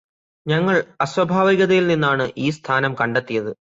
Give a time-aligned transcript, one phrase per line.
[0.45, 0.75] ഞങ്ങൾ
[1.01, 3.51] അസ്വഭാവികതയിൽ നിന്നാണ് ഈ സ്ഥാനം കണ്ടെത്തിയത്